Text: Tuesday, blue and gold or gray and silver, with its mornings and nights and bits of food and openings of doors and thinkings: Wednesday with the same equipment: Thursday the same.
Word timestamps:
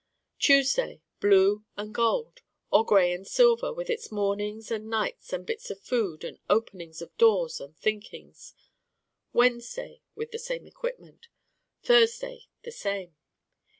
Tuesday, 0.39 0.99
blue 1.19 1.63
and 1.77 1.93
gold 1.93 2.41
or 2.71 2.83
gray 2.83 3.13
and 3.13 3.27
silver, 3.27 3.71
with 3.71 3.87
its 3.87 4.11
mornings 4.11 4.71
and 4.71 4.89
nights 4.89 5.31
and 5.31 5.45
bits 5.45 5.69
of 5.69 5.79
food 5.79 6.23
and 6.23 6.39
openings 6.49 7.03
of 7.03 7.15
doors 7.19 7.61
and 7.61 7.77
thinkings: 7.77 8.55
Wednesday 9.31 10.01
with 10.15 10.31
the 10.31 10.39
same 10.39 10.65
equipment: 10.65 11.27
Thursday 11.83 12.47
the 12.63 12.71
same. 12.71 13.15